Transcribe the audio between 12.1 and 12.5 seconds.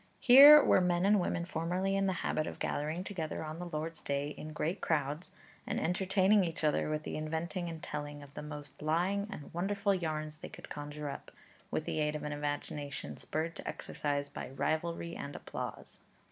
of an